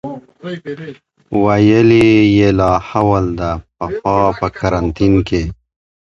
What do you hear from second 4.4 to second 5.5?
کرنتین کي